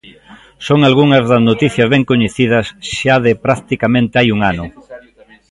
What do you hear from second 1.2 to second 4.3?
das noticias ben coñecidas xa de practicamente hai